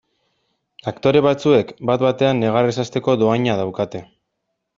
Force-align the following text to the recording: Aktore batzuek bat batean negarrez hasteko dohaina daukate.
Aktore 0.91 1.21
batzuek 1.25 1.73
bat 1.89 2.05
batean 2.07 2.41
negarrez 2.45 2.73
hasteko 2.85 3.17
dohaina 3.25 3.59
daukate. 3.61 4.05